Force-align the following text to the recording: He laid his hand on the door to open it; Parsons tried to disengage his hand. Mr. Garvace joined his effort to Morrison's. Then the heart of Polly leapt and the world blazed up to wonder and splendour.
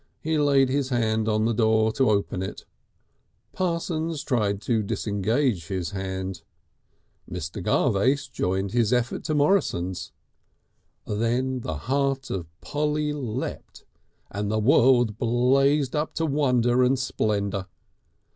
He 0.19 0.39
laid 0.39 0.69
his 0.69 0.89
hand 0.89 1.27
on 1.29 1.45
the 1.45 1.53
door 1.53 1.91
to 1.91 2.09
open 2.09 2.41
it; 2.41 2.65
Parsons 3.53 4.23
tried 4.23 4.59
to 4.61 4.81
disengage 4.81 5.67
his 5.67 5.91
hand. 5.91 6.41
Mr. 7.31 7.61
Garvace 7.63 8.27
joined 8.27 8.71
his 8.71 8.91
effort 8.91 9.23
to 9.25 9.35
Morrison's. 9.35 10.11
Then 11.05 11.59
the 11.59 11.77
heart 11.85 12.31
of 12.31 12.47
Polly 12.61 13.13
leapt 13.13 13.85
and 14.31 14.49
the 14.51 14.57
world 14.57 15.19
blazed 15.19 15.95
up 15.95 16.15
to 16.15 16.25
wonder 16.25 16.81
and 16.81 16.97
splendour. 16.97 17.67